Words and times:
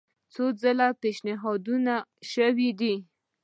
څو 0.33 0.45
ځله 0.61 0.87
پېشنهادونه 1.01 1.93
شوي 2.31 2.69
دي. 2.79 2.95